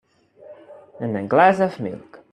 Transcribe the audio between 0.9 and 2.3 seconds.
And a glass of milk.